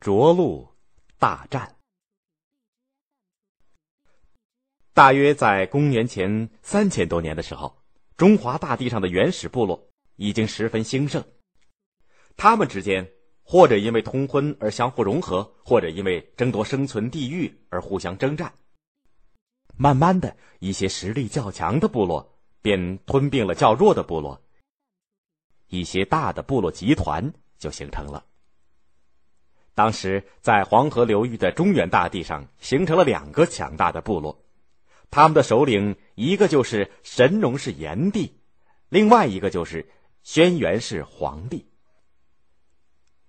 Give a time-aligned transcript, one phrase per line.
[0.00, 0.68] 涿鹿
[1.18, 1.76] 大战。
[4.92, 7.82] 大约在公元前三千多年的时候，
[8.16, 11.24] 中华大地上的原始部落已经十分兴盛。
[12.36, 13.10] 他们之间
[13.42, 18.54] 或者因为通婚而相互融合，或者因为争夺生存地域而互相征战。
[19.76, 24.40] 慢慢的，一些实力较强的部落便吞并了较弱的部落，
[25.66, 28.24] 一些大的部落集团就形成了。
[29.74, 34.44] 当时，在黄河流域的中原大地上，形成了两个强大的部落。
[35.10, 38.38] 他们的首领，一个就是神农氏炎帝，
[38.88, 39.88] 另外一个就是
[40.22, 41.66] 轩辕氏黄帝。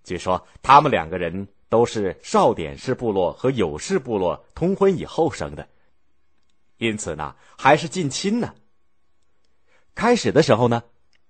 [0.04, 5.68] 据说他们两个人都是少典氏部落和有氏部落通婚以后生的，
[6.78, 8.54] 因此呢，还是近亲呢。
[9.96, 10.84] 开始的时候呢，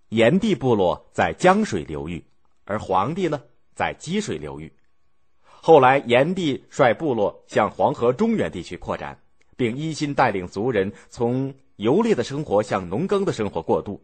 [0.09, 2.25] 炎帝部落在江水流域，
[2.65, 3.41] 而黄帝呢
[3.73, 4.73] 在积水流域。
[5.65, 9.19] 后来，炎帝率部落向黄河中原地区扩展。
[9.57, 14.03] 并一心带领族人从游猎的生活向农耕的生活过渡，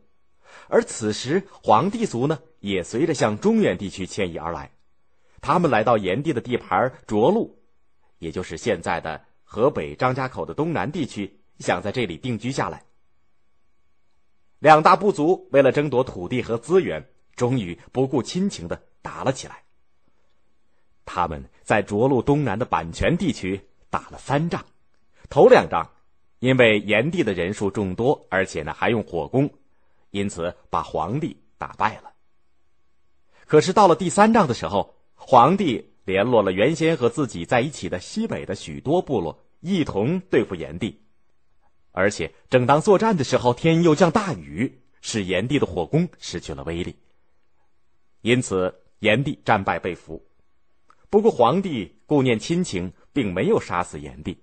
[0.70, 4.72] 而此时黄帝族呢也随着向中原地区迁移而来，
[5.42, 7.60] 他们来到炎帝的地盘涿鹿，
[8.18, 12.84] 也就是现在的河北张家口的东南地区，想在这里定居下来。
[14.60, 19.64] 两大部族为了争夺土地和资源，终于不顾亲情的打了起来。
[21.14, 23.60] 他们在涿鹿东南的阪泉地区
[23.90, 24.64] 打了三仗。
[25.30, 25.92] 头两仗，
[26.40, 29.50] 因为炎帝的人数众多，而且呢还用火攻，
[30.12, 32.14] 因此把皇帝打败了。
[33.46, 40.98] 可是到了第三仗的时候，皇帝联络了原先和自己在一起的西北的许多部落，一同对付炎帝。
[41.92, 46.96] 而且正当作战的时候，天又降大雨，使炎帝的火攻失去了威力。
[48.22, 50.26] 因此，炎帝战败被俘。
[51.12, 54.36] 不过，皇帝顾念亲情，并没有杀死炎帝。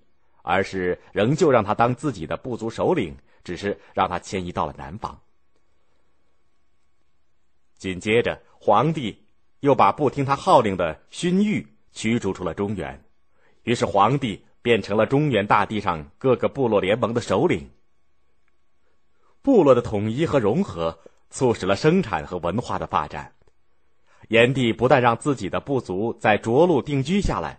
[0.43, 3.15] 而是仍旧让他当自己的部族首领，
[3.45, 5.21] 只是让他迁移到了南方。
[7.77, 9.27] 紧接着，皇帝
[9.61, 13.05] 又把不听他号令的荀彧驱逐出了中原，
[13.65, 17.69] 于是皇帝变成了中原大地上各个部落联盟的首领。
[19.43, 20.99] 部落的统一和融合，
[21.29, 23.35] 促使了生产和文化的发展。
[24.29, 27.59] 炎帝不但让自己的部族在涿鹿定居下来。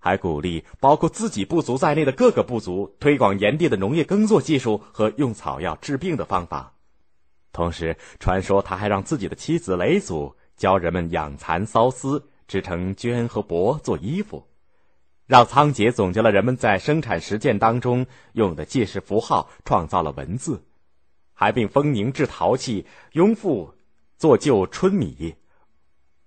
[0.00, 6.74] 还鼓励包括自己部族在内的各个部族推广炎帝的农业耕作技术和用草药治病的方法，
[7.52, 14.46] 同时传说他还让自己的妻子雷祖教人们养蚕缫丝，织成绢和帛做衣服，
[15.26, 20.62] 让仓颉总结了人们在生产实践当中用的记事符号，创造了文字，
[21.34, 23.74] 还并封宁制陶器，雍复
[24.16, 25.34] 做旧春米，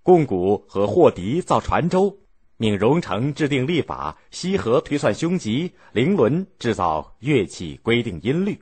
[0.03, 2.17] 贡古和霍迪造船舟。
[2.57, 8.61] 命荣成制定历法，西河推算凶吉，灵伦制造乐器，规定音律。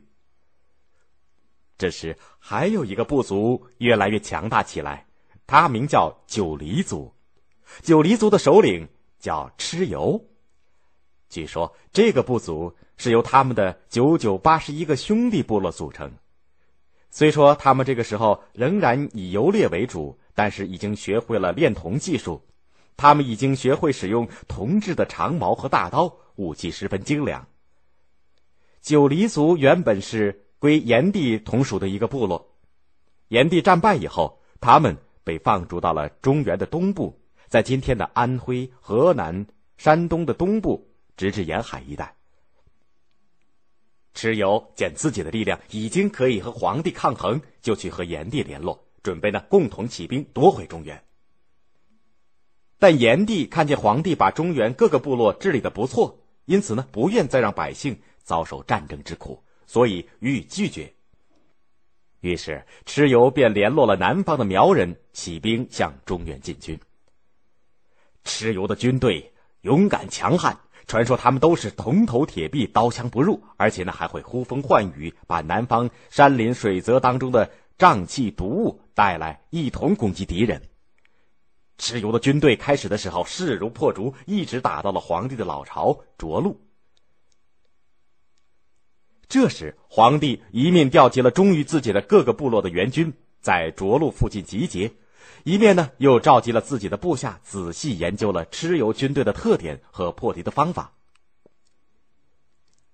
[1.78, 5.06] 这时，还有一个部族越来越强大起来，
[5.46, 7.14] 他名叫九黎族。
[7.82, 8.88] 九黎族的首领
[9.20, 10.26] 叫蚩尤。
[11.30, 16.10] 据说，这个部族是由他们的九九八十一个兄弟部落组成。
[17.12, 22.42] 虽说他们这个时候仍然以游猎为主，但是已经学会了炼铜技术。
[22.96, 27.46] 他们已经学会使用铜制的长矛和大刀，武器十分精良。
[28.80, 32.56] 九黎族原本是归炎帝同属的一个部落，
[33.28, 34.96] 炎帝战败以后，他们
[35.26, 39.46] 被放逐到了中原的东部，在今天的安徽、河南、
[39.78, 42.16] 山东的东部，直至沿海一带。
[44.16, 51.04] 蚩尤见自己的力量已经可以和皇帝抗衡，就去和炎帝联络，准备呢共同起兵夺回中原。
[52.78, 60.94] 但炎帝看见皇帝把中原各个部落治理的不错，因此呢，不愿再让百姓遭受战争之苦，所以予以拒绝。
[62.22, 66.80] 于是蚩尤便联络了南方的苗人，起兵向中原进军。
[68.24, 70.58] 蚩尤的军队勇敢强悍，
[70.88, 77.50] 传说他们都是铜头铁臂，刀枪不入，而且呢还会呼风唤雨，把南方山林水泽当中的
[77.80, 80.62] 瘴气毒物带来，一同攻击敌人。
[81.78, 86.60] 蚩尤的军队开始的时候势如破竹，一直打到了皇帝的老巢涿鹿。
[89.30, 94.92] 这时，皇帝一面调集了忠于自己的各个部落的援军在涿鹿附近集结，
[95.46, 100.92] 一面呢又召集了自己的部下，仔细研究了蚩尤军队的特点和破敌的方法。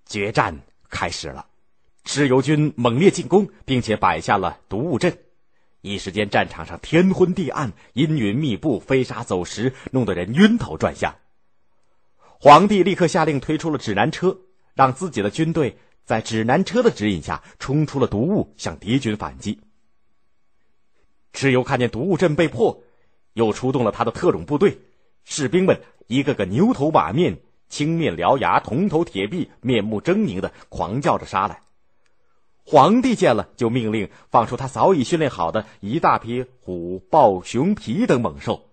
[0.04, 1.48] 决战开始了，
[2.06, 5.18] 蚩尤军猛烈进攻，并且摆下了毒物阵。
[5.80, 11.16] 一时间战场上天昏地暗，阴云密布，飞沙走石，弄得人晕头转向。
[12.38, 14.38] 皇帝立刻下令推出了指南车，
[14.74, 19.58] 让自己的军队在指南车的指引下冲出了毒雾，向敌军反击。
[21.32, 22.84] 蚩尤看见毒雾阵被破，
[23.32, 24.78] 又出动了他的特种部队，
[25.24, 27.36] 士兵们一个个牛头马面、
[27.68, 31.62] 青面獠牙、铜头铁臂、面目狰狞的狂叫着杀来。
[32.68, 38.68] 皇帝见了，就命令放出他早已训练好的一大批虎、豹、熊、皮等猛兽。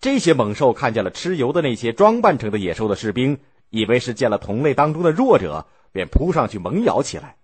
[0.00, 3.38] 这些猛兽看见了蚩尤的那些装扮成的野兽的士兵，
[3.70, 7.36] 以为是见了同类当中的弱者，便扑上去猛咬起来。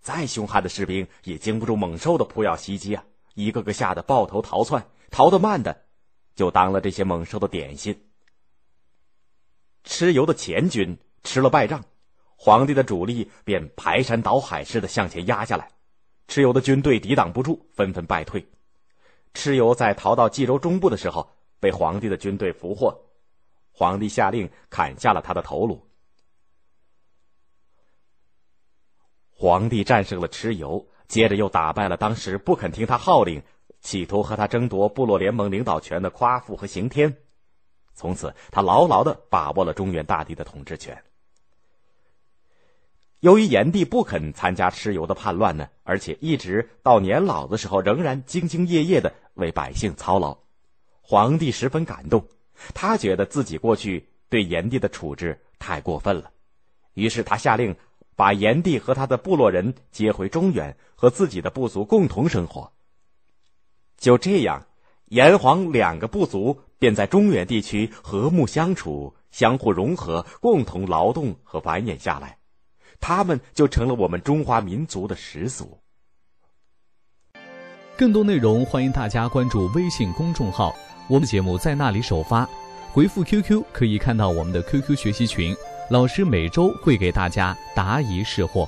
[0.00, 3.04] 再凶悍的士兵也经不住猛兽的扑咬袭击啊，
[3.34, 5.82] 一个个吓得抱头逃窜，逃得慢的，
[6.34, 8.00] 就当了这些猛兽的点心。
[9.84, 11.84] 蚩尤的前军吃了败仗。
[12.36, 15.70] 皇帝的主力便排山倒海似的向前压下来，
[16.28, 18.46] 蚩尤的军队抵挡不住，纷纷败退。
[19.34, 23.02] 蚩尤在逃到冀州中部的时候，被皇帝的军队俘获，
[23.72, 25.82] 皇帝下令砍下了他的头颅。
[29.32, 33.42] 皇帝战胜了蚩尤，接着又打败了当时不肯听他号令、
[33.80, 37.16] 企图和他争夺部落联盟领导权的夸父和刑天。
[37.94, 41.02] 从此，他牢牢的把握了中原大地的统治权。
[43.20, 50.36] 由于炎帝不肯参加蚩尤的叛乱呢，而且一直到年老的时候仍然兢兢业业的为百姓操劳，
[51.00, 52.26] 皇帝十分感动。
[52.74, 56.30] 他觉得自己过去对炎帝的处置太过分了，
[56.94, 57.76] 于是他下令
[58.14, 62.72] 把炎帝和他的部落人接回中原，和自己的部族共同生活。
[63.98, 64.66] 就这样，
[65.06, 72.38] 炎黄两个部族便在中原地区和睦相处、相互融合、共同劳动和繁衍下来。
[73.00, 75.78] 他们就成了我们中华民族的始祖。
[77.96, 80.74] 更多内容，欢迎大家关注微信公众号，
[81.08, 82.48] 我们节目在那里首发。
[82.92, 85.54] 回复 QQ 可以看到我们的 QQ 学习群，
[85.90, 88.64] 老师每周会给大家答疑释惑。